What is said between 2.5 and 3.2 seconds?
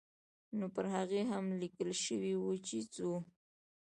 چې ځو.